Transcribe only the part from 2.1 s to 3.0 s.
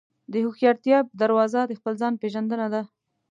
پېژندنه ده.